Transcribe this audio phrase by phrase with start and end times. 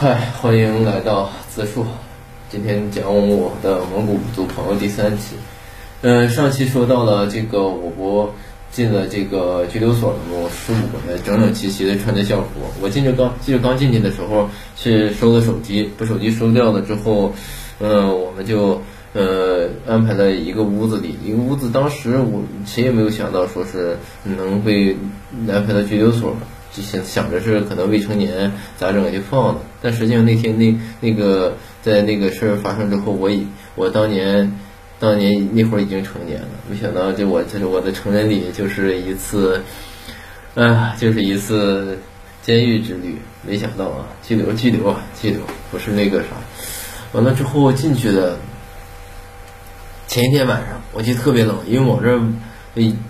[0.00, 1.84] 嗨，欢迎来到自述。
[2.48, 5.34] 今天讲我的蒙古族朋友第三期。
[6.02, 8.30] 嗯，上期说到了这个，我不
[8.70, 10.38] 进了这个拘留所了吗？
[10.40, 12.60] 我十五个人整整齐齐的穿着校服。
[12.80, 17.32] 我进去刚记得刚进去的时候是收的手机，把手机收掉了之后，
[17.80, 18.80] 嗯，我们就
[19.14, 21.70] 呃安排了一个屋子里，一个屋子。
[21.70, 24.96] 当时我谁也没有想到说是能被
[25.48, 26.36] 安排到拘留所。
[26.82, 34.58] 想想着是可能未成年咋整就放了，但实际上那天那那个在那个事儿发生之后，我已我当年
[34.98, 39.62] 当年那会儿已经成年了，没想到就我就是我的成人礼就是一次，
[40.54, 41.98] 啊，就是一次
[42.42, 46.28] 监狱之旅，没想到啊，拘留拘留啊拘留，不是那个啥，
[47.12, 48.36] 完了之后进去的
[50.06, 52.20] 前一天晚上我记得特别冷，因为我这。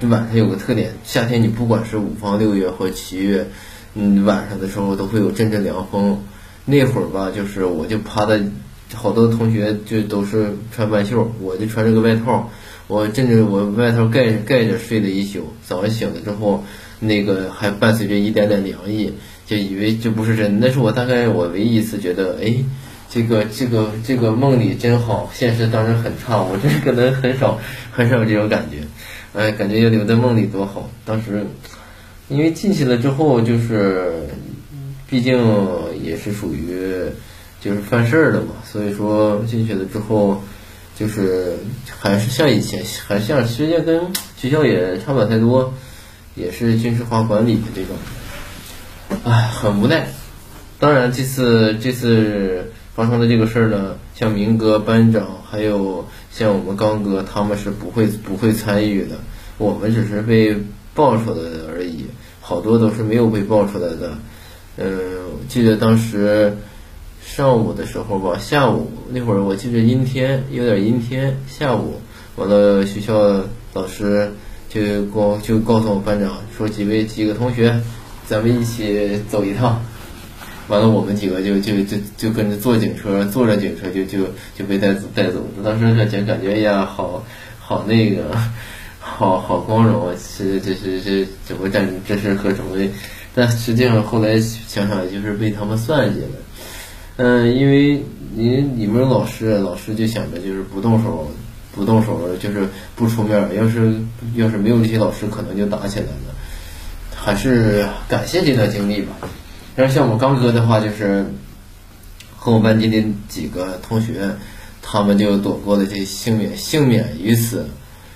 [0.08, 3.46] 晚上有个特点，夏天你不管是五方六月或七月，
[3.94, 6.22] 嗯，晚上的时候都会有阵阵凉风。
[6.64, 8.40] 那会儿吧，就是我就趴在，
[8.94, 12.50] 好多同学就都是穿半袖，我就穿着个外套，
[12.86, 15.52] 我甚至我外套盖盖着睡了一宿。
[15.66, 16.64] 早上醒了之后，
[17.00, 19.12] 那个还伴随着一点点凉意，
[19.46, 20.60] 就以为这不是真。
[20.60, 22.54] 那是我大概我唯一一次觉得，哎，
[23.10, 26.42] 这个这个这个梦里真好，现实当然很差。
[26.42, 27.58] 我这可能很少
[27.90, 28.86] 很少有这种感觉。
[29.34, 30.90] 哎，感觉要留在梦里多好。
[31.04, 31.46] 当时，
[32.28, 34.26] 因为进去了之后，就是，
[35.08, 35.38] 毕竟
[36.02, 36.82] 也是属于
[37.60, 40.42] 就是犯事儿的嘛，所以说进去了之后，
[40.98, 41.58] 就是
[42.00, 44.00] 还是像以前，还像实际跟
[44.36, 45.74] 学校也差不了太多，
[46.34, 47.94] 也是军事化管理的这种。
[49.24, 50.08] 哎，很无奈。
[50.78, 56.08] 当然，这次这次发生的这个事儿呢，像明哥班长还有。
[56.30, 59.16] 像我们刚哥他们是不会不会参与的，
[59.56, 60.56] 我们只是被
[60.94, 62.06] 爆出来的而已，
[62.40, 64.18] 好多都是没有被爆出来的。
[64.76, 64.90] 嗯，
[65.48, 66.56] 记得当时
[67.24, 71.36] 上午的时候吧，下午那会儿我记得阴天，有点阴天。
[71.48, 72.00] 下午
[72.36, 73.42] 完了，学校
[73.74, 74.32] 老师
[74.68, 77.80] 就告就告诉我班长说几位几个同学，
[78.26, 79.82] 咱们一起走一趟。
[80.68, 85.64] 完了，我们几个就就就就跟着坐警车，坐着警车就就就被带走带走了。
[85.64, 87.24] 当时感觉感觉呀，好
[87.58, 88.36] 好那个，
[89.00, 90.14] 好好光荣啊！
[90.38, 92.86] 这这是这怎么干这事和什么？
[93.34, 96.26] 但实际上后来想想，就是被他们算计了。
[97.16, 98.02] 嗯，因为
[98.34, 101.30] 你你们老师老师就想着就是不动手，
[101.74, 103.36] 不动手就是不出面。
[103.56, 103.94] 要是
[104.34, 106.34] 要是没有这些老师，可能就打起来了。
[107.14, 109.16] 还是感谢这段经历吧。
[109.78, 111.24] 然后像我刚哥的话，就是
[112.36, 114.28] 和我班级的几个同学，
[114.82, 117.64] 他们就躲过了这幸免，幸免于此，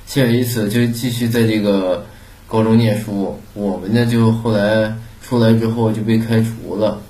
[0.05, 2.05] 幸免于此就继续在这个
[2.49, 3.39] 高中念书。
[3.55, 4.93] 我们呢，就后来
[5.23, 7.00] 出来之后就被开除了，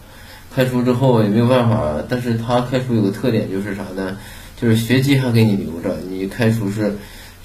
[0.55, 2.05] 开除之后也没有办法。
[2.07, 4.19] 但是他开除有个特点就是啥呢？
[4.61, 6.95] 就是学籍还给你留着，你开除是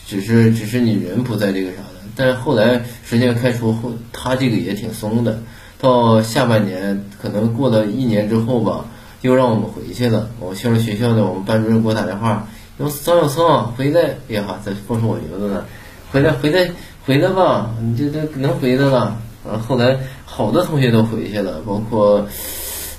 [0.05, 2.01] 只是只是你人不在这个啥的。
[2.17, 5.41] 但是后来实际上开除后，他这个也挺松的。
[5.79, 8.85] 到下半年，可能过了一年之后吧，
[9.21, 10.29] 又让我们回去了。
[10.39, 15.65] 我去了学校的，我们班主任给我打电话，说张小松回来，哎呀，在报出我名字了，
[16.11, 16.69] 回来，回来，
[17.05, 19.17] 回来吧，你这这能回来了。
[19.47, 22.27] 啊，后来好多同学都回去了，包括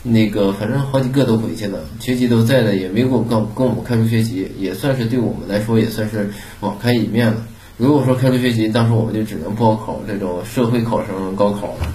[0.02, 7.42] 那个，反正好几个都回去了，学籍都在的，也没给我告跟我们开除学籍，也算是对我们来说也算是网开一面了。
[7.76, 11.86] 如果说开除学籍，当时我们就只能报考这种社会考生高考了。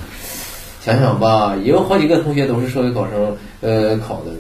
[0.84, 4.32] 想想吧，也有好几个同学都是社会考生，呃，考的，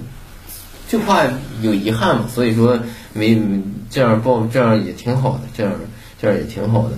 [0.89, 1.23] 就怕
[1.61, 2.77] 有遗憾嘛，所以说
[3.13, 3.41] 没
[3.89, 5.71] 这样报，这样也挺好的，这样
[6.21, 6.97] 这样也挺好的。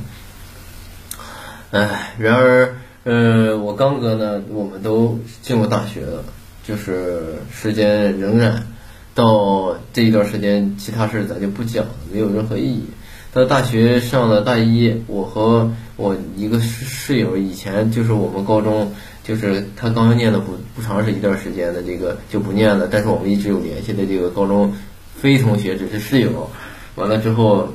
[1.70, 6.24] 唉，然而，呃，我刚哥呢，我们都进过大学了，
[6.68, 8.66] 就是时间仍然
[9.14, 12.86] 到这一段时间，其他事咱就不讲了，没有任何意义。
[13.32, 18.92] 到大学上了大一，我和我一个室友以前就是我们高中。
[19.26, 24.72] 就是他刚刚念了不不长是一段时间的这个就不念了，但是我们一直有联系的这个高中
[25.20, 26.48] 非同学只是室友，
[26.94, 27.74] 完了之后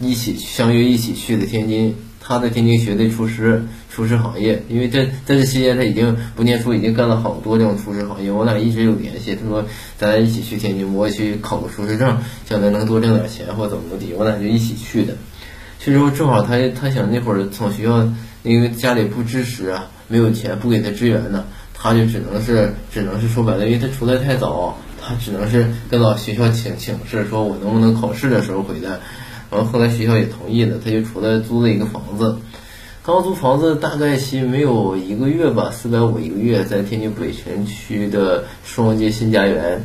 [0.00, 9.36] 一起相约一起去的天津，他在天津学的厨师厨师行业，因为在在这期间他已经不念书，已经干了好多这种厨师行业，我俩一直有联系。
[9.36, 9.62] 他说
[9.98, 12.16] 咱俩一起去天津，我也去考个厨师证，
[12.48, 15.14] 将来能多挣点钱或怎么地，我俩就一起去的。
[15.78, 18.08] 去之后正好他他想那会儿从学校
[18.44, 19.90] 因为家里不支持啊。
[20.12, 21.42] 没有钱不给他支援呢，
[21.72, 29.00] 他就只能是只能是说白了，因为他出来太早，他只能是跟老学校请请示，说我能不能考试的时候回来。
[29.50, 32.36] 然后后来学校也同意了，他就出来租了一个房子，
[33.02, 39.82] 刚租房子大概其没有一个月吧，四百五一个月，在天津北辰区的双街新家园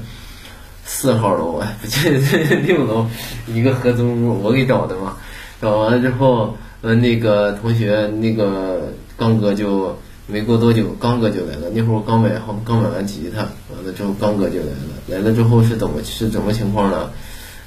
[0.86, 3.08] 四号楼，哎，不对， 六楼
[3.48, 5.16] 一个合租屋，我给找的嘛。
[5.62, 9.98] 找完了之后，呃，那个同学，那个刚哥就
[10.28, 11.70] 没过多久，刚哥就来了。
[11.74, 13.42] 那会儿我刚买好，刚买完吉他，
[13.74, 14.94] 完了之后刚哥就来了。
[15.08, 17.10] 来了之后是怎么是怎么情况呢？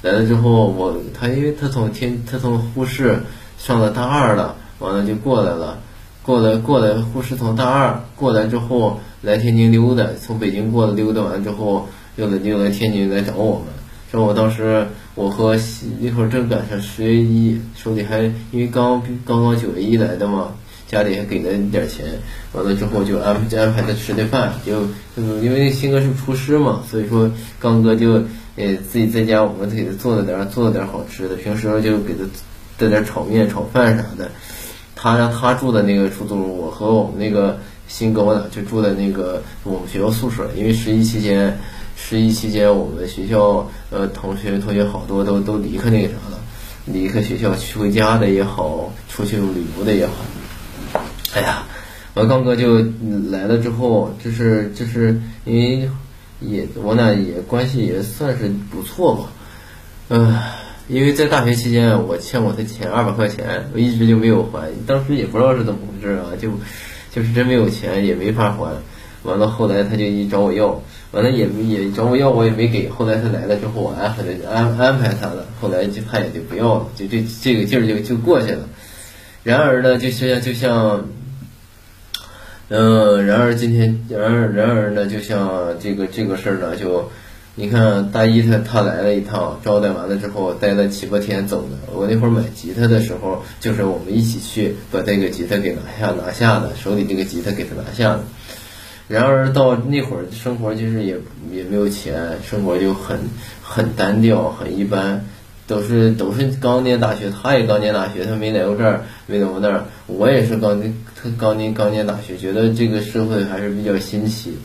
[0.01, 3.19] 来了之后，我他因为他从天他从呼市
[3.57, 4.55] 上了大二了。
[4.79, 5.77] 完了就过来了，
[6.23, 13.67] 过来过来，护士从大二过来之后来天津溜达，从北京过来溜达完之后又来又来天津来找我们。
[14.11, 15.55] 说我当时我和
[15.99, 20.55] 那会儿正赶上十月一，手里还因为刚刚刚九月一来的嘛，
[20.91, 22.05] 家里还给了你点钱。
[22.53, 24.81] 完了之后就安安排他吃顿饭，就
[25.15, 28.21] 因为新哥是厨师嘛，所以说刚哥就
[28.57, 32.25] 呃自己在家我们给他做了点做了点好吃的，平时就给他
[32.77, 34.29] 带点炒面炒饭啥的。
[34.93, 37.57] 他让他住的那个出租屋，我和我们那个
[37.87, 40.47] 新哥我俩就住在那个我们学校宿舍。
[40.55, 41.57] 因为十一期间，
[41.95, 46.39] 十一期间我们学校呃同学同学好多都都离开那个啥了，
[46.85, 50.13] 离开学校去回家的也好，出去旅游的也好。
[51.33, 51.63] 哎呀，
[52.13, 52.79] 完刚哥就
[53.29, 55.89] 来了之后，就是就是因为
[56.39, 59.23] 也我俩也关系也算是不错吧，
[60.09, 60.39] 嗯。
[60.87, 64.69] 因为在大学期间，我欠过他钱二百块钱，我一直就没有还。
[64.85, 66.49] 当时也不知道是怎么回事啊，就
[67.15, 68.73] 就是真没有钱，也没法还。
[69.23, 72.89] 完了后来他就一找我要，完了也也找我要，我也没给。
[72.89, 78.67] 后来他来了之后，我安排了安安排他了，后来就他也就不要了，就这这个劲儿就就过去了。
[79.43, 81.05] 然而呢，就像就像，
[82.73, 87.11] 嗯，然而今天，然而然而呢，就像这个这个事儿呢，就。
[87.53, 91.93] 你看大一他他来了一趟，招待完了之后待了七八天走的。
[91.93, 98.23] 我那会儿买吉他的时候，就是我们一起去把这个吉他给拿下拿下的，手里这个吉他给他拿下的。
[99.09, 101.17] 然而到那会儿生活就是也
[101.51, 103.19] 也没有钱，生活就很
[103.61, 105.25] 很单调，很一般，
[105.71, 109.85] 都是都是刚念大学，他也刚念大学，他没来过这儿，没来过那儿。
[110.07, 114.57] 我也是刚念他刚念刚念大学，觉得这个社会还是比较新奇。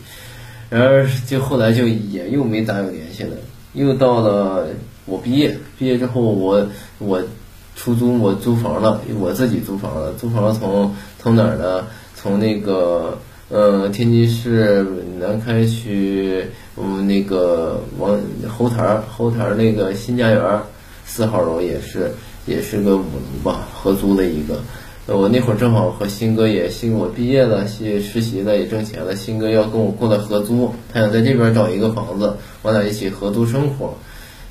[0.68, 3.36] 然而，就后来就也又没咋有联系了。
[3.72, 4.66] 又到了
[5.04, 6.66] 我毕业，毕业之后我
[6.98, 7.22] 我
[7.76, 10.12] 出租我租房了，我自己租房了。
[10.14, 11.84] 租房从从哪儿呢？
[12.16, 13.16] 从那个
[13.48, 14.84] 呃天津市
[15.20, 16.44] 南开区
[16.76, 18.18] 嗯那个往
[18.48, 20.62] 后台后台儿那个新家园儿
[21.06, 22.10] 四号楼也是
[22.46, 24.60] 也是个五楼吧，合租的一个。
[25.06, 29.14] 我那会儿正好和新哥也新我毕业了，去实习了，也挣钱了。
[29.14, 33.94] 新哥要跟我过来合租，他想在这边找一个房子，我俩一起合租生活。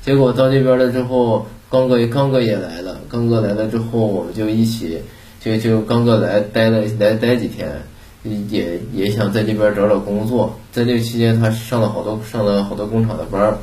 [0.02, 2.98] 结果到这边了之后，刚哥刚哥也来了。
[3.10, 4.98] 刚哥来了之后，我们就一起
[5.40, 7.70] 就就刚哥来待了来待几天，
[8.48, 10.58] 也也想在这边找找工作。
[10.72, 13.58] 在这期间，他上了好多上了好多工厂的班儿，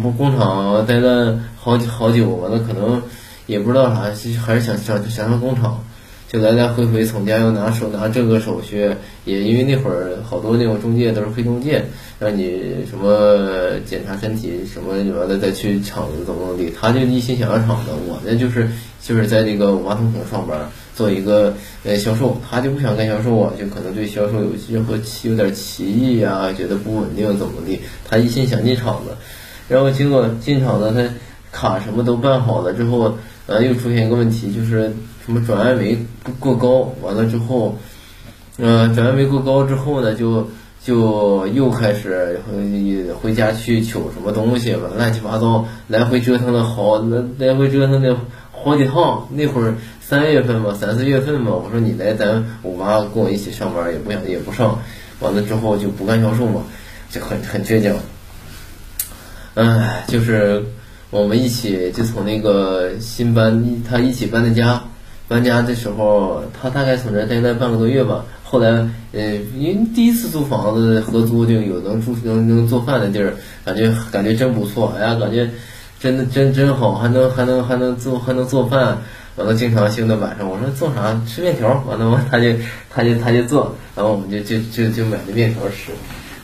[0.00, 3.02] 从工厂待了好久好久，完了可能
[3.46, 4.00] 也不知道啥，
[4.40, 5.84] 还是想想想上工厂。
[6.28, 8.90] 就来来回回从家又拿手拿这个手续，
[9.26, 11.84] 也因为那会儿好多那种中介都是黑中介，
[12.18, 18.66] 让你什么检查身体什么完了再去厂子怎么怎么地，他就一心想要厂子，我呢就是
[19.02, 20.58] 就是在这个五八同城上班
[20.96, 21.54] 做一个
[21.84, 27.78] 呃销售，他就不想干销售啊，就可能对销售有任何奇有点歧义呀，觉得不稳定怎么地，
[28.08, 29.14] 他一心想进厂子，
[29.72, 34.92] 然后结果进厂呢他卡什么都办好了之后，呃又出现一个问题就是。
[35.24, 35.96] 什么转氨酶
[36.40, 37.78] 过高，完了之后，
[38.58, 40.48] 嗯，转氨酶过高之后呢，就
[40.84, 46.98] 就又开始回回家去取什么东西吧，乱七八糟，来回折腾了好，
[47.38, 48.16] 来回折腾的
[48.50, 49.28] 好几趟。
[49.30, 54.76] 那会儿三月份嘛，三四月份嘛，我说你来咱我妈跟我一起上班，也不想也不上，
[55.20, 56.62] 完了之后就不干销售嘛，
[57.12, 57.94] 就很很倔强。
[59.54, 60.62] 唉，就是
[61.10, 64.82] 我们一起就从那个新搬，他一起搬的家。
[65.28, 68.24] 搬家的时候，他大概从这待了半个多月吧。
[68.44, 68.68] 后来，
[69.12, 74.94] 呃，因为第一次租房子合租，就有能住能能做饭的地儿，感觉感觉真不错。
[74.98, 75.48] 哎呀，感觉
[75.98, 78.98] 真的真真好，还能还能还能做还能做饭。
[79.36, 81.18] 完了，经常性的晚上，我说做啥？
[81.26, 81.82] 吃面条。
[81.88, 82.48] 完了， 他就
[82.90, 85.92] 他就他就做，然后我们就就就就买的面条吃。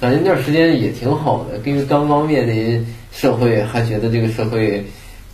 [0.00, 4.85] 感觉那段时间也挺好的，因为刚刚面临社会，还觉得这个社会。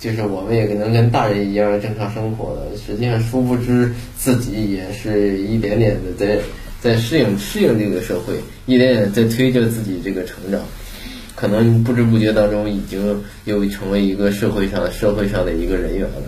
[0.01, 6.39] 就是我们也能跟大人一样正常生活了，实际上殊不知自己也是一点点的在
[6.79, 8.35] 在适应适应这个社会，
[8.67, 10.61] 一点点在推着自己这个成长，
[11.35, 16.23] 可能不知不觉当中已经又成为一个社会上社会上的一个人员了。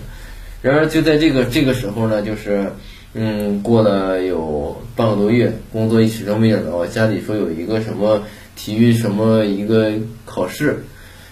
[0.62, 2.72] 然而就在这个这个时候呢，就是
[3.18, 6.86] 嗯，过了有半个多月，工作一直都没找着。
[6.86, 8.22] 家里说有一个什么
[8.54, 9.90] 体育什么一个
[10.26, 10.84] 考试，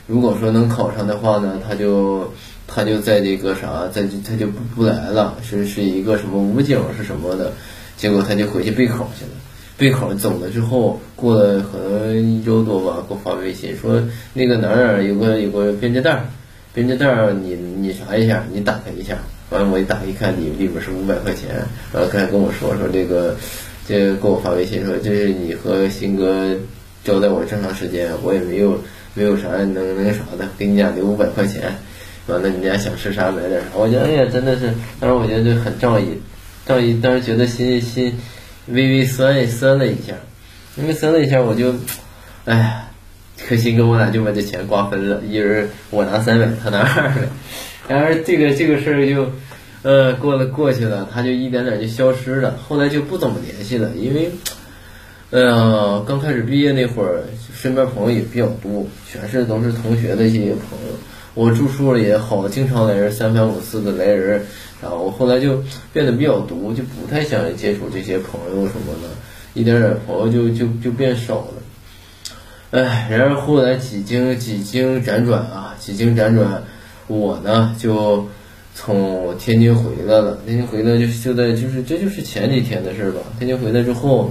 [0.07, 2.33] 如果说能考上的话呢，他就
[2.67, 7.53] 他就在这个啥，在他就不不来了，是是一个什么武警是什么的，
[7.99, 9.33] 结果他就回去备考去了。
[9.76, 16.25] 备考走了之后，过了可能一周多吧，给我发微信说那个哪儿有个有个编织袋，
[16.73, 19.19] 编织袋你你啥一下，你打开一下。
[19.54, 21.64] 完了我一打一看，里里边是五百块钱。
[21.92, 23.37] 完了刚才跟我说说这个，
[23.87, 26.56] 这个给我发微信说这是你和鑫哥
[27.04, 28.82] 交代我这么长时间，我也没有
[29.14, 31.76] 没有啥能那个啥的，给你俩留五百块钱。
[32.26, 33.66] 完了你俩想吃啥买点啥。
[33.75, 36.20] 我觉得哎呀真的是，当时我觉得就很仗义，
[36.66, 38.18] 仗义，当时觉得心心。
[38.66, 40.14] 微微酸酸了一下，
[40.76, 41.75] 因为酸了一下，我就，
[42.46, 42.88] 哎呀，
[43.46, 47.28] 可惜跟我俩就把这钱瓜分了，一人我拿三百，他拿二百，
[47.87, 49.31] 然而这个这个事儿就，
[49.83, 54.31] 呃，过了过去了，他就一点点就消失了，后来就不怎么联系了，因为，
[55.31, 57.25] 哎呀，刚开始毕业那会儿，
[57.55, 60.95] 身边朋友也比较多，全是都是同学的一些朋友，
[61.35, 64.45] 我住宿了也好，经常来人三番五次的来人。
[64.83, 65.62] 然后我后来就
[65.95, 69.09] 变得比较独，就不太想接触这些朋友什么的，
[69.55, 71.55] 一点点朋友就就就变少了。
[72.73, 76.62] 哎，然而后来几经几经辗转啊，几经辗转，
[77.06, 78.26] 我呢就
[78.75, 80.38] 从天津回来了。
[80.46, 83.20] 天津回来就就在就是这就是前几天的事吧。
[83.38, 84.30] 天津回来之后，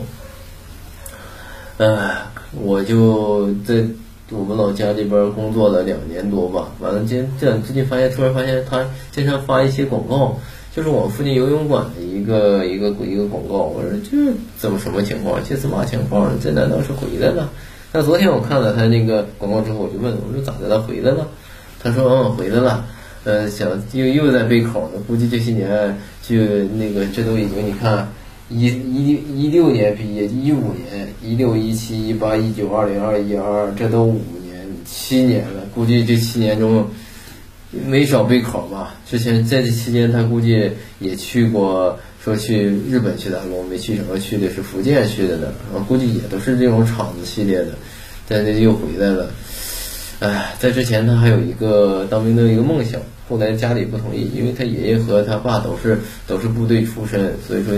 [1.78, 3.84] 哎，我就在。
[4.32, 10.40] 我们老家这边工作了两年多吧，完了今这最近发现，突然发现他经常发一些广告，
[10.76, 13.66] 就是我附近游泳馆的一个一个一个广告。
[13.66, 15.40] 我说这怎么什么情况？
[15.48, 16.32] 这是嘛情况？
[16.42, 17.48] 这难道是回来了？
[17.92, 20.82] 那昨天我看了他那个广告之后，我就问我说咋的了？
[20.82, 21.28] 回来了？
[21.84, 22.86] 他说嗯回来了，
[23.26, 26.36] 呃想又又在备考呢，估计这些年就
[26.76, 28.08] 那个这都已经你看。
[28.50, 36.86] 一一一六年毕业，一五年，一六一七一八一九二零二一二二，这都五年七年了，估计这七年中
[37.88, 38.96] 没少备考吧。
[39.10, 45.48] 之前在这期间，他估计也去过，说去日本去打工，没去成，去的是福建去的呢。
[45.74, 47.70] 啊，估计也都是这种厂子系列的，
[48.28, 49.32] 在这又回来了。
[50.20, 57.74] 哎，在之前他还有一个当兵的一个梦想，后来家里不同意，因为他爷爷和他爸都是都是部队出身，所以说。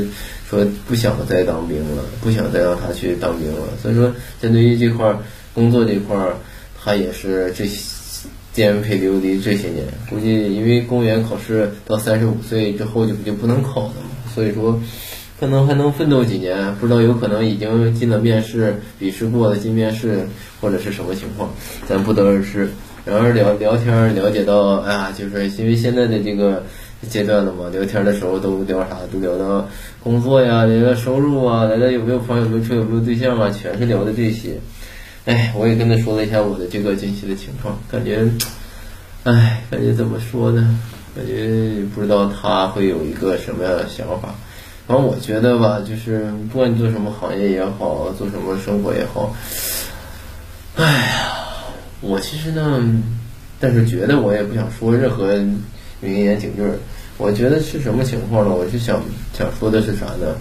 [0.48, 3.62] 说不想再当兵了，不想再让他去当兵了。
[3.82, 5.12] 所以说，针对于这块
[5.56, 6.16] 工作这块，
[6.80, 7.68] 他也是这
[8.54, 9.88] 颠沛流离这些年。
[10.08, 14.80] 估计因为公务员考试到三十五岁之后就就不能考了嘛，所以说
[15.40, 16.74] 可能还能奋斗几年。
[16.76, 20.28] 不知道有可能已经进了面试，笔试过了进面试，
[20.60, 21.50] 或者是什么情况，
[21.88, 22.70] 咱不得而知。
[23.06, 26.64] 然而聊聊天了解到，哎呀，就是因为现在的这个。
[27.10, 28.98] 阶段了嘛，聊天的时候都聊啥？
[29.14, 29.68] 都聊到
[30.02, 34.58] 工作呀，聊到收入啊，聊到有没有朋友、有没有车、有没有对象啊，全是聊的这些。
[35.26, 38.28] 哎，我也跟他说了一下我的这个近期的情况，感觉，
[39.24, 40.80] 哎，感觉怎么说呢？
[41.16, 44.34] 感觉不知道他会有一个什么样的想法。
[44.88, 49.36] 反正我觉得吧，就是不管你做什么行业也好，做什么生活也好，
[50.76, 51.38] 哎呀，
[52.02, 52.82] 我其实呢，
[53.60, 55.34] 但是觉得我也不想说任何。
[56.02, 56.62] 名言警句，
[57.18, 58.54] 我觉得是什么情况呢？
[58.54, 59.02] 我就想
[59.34, 60.36] 想说的是啥呢？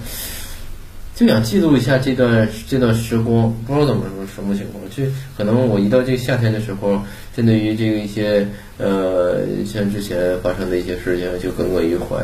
[1.15, 4.83] 就想记录一下这段这段时光，不知道怎么说什么情况。
[4.91, 5.05] 就
[5.37, 7.01] 可能我一到这个夏天的时候，
[7.37, 8.45] 针对于这个一些
[8.79, 12.17] 呃，像之前发生的一些事情，就耿耿于怀。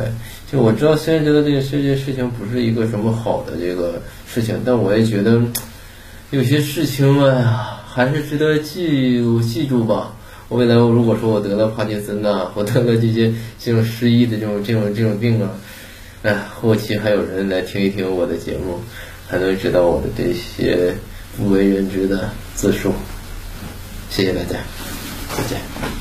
[0.51, 5.41] 就我知道，虽然知道这个这件事情不是一个什么好的这个事情，但我也觉得
[6.31, 10.13] 有些事情啊，还是值得记记住吧。
[10.49, 15.49] 我未来，如果说我得了帕金森呐，我得了这些这种失忆的这种这种这种病啊，
[16.23, 18.79] 哎，后期还有人来听一听我的节目，
[19.27, 20.93] 还能知道我的这些
[21.35, 22.93] 不为人知的自述。
[24.09, 24.59] 谢谢大家，
[25.35, 26.00] 再见。